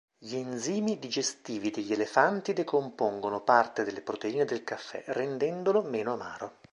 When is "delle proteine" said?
3.83-4.45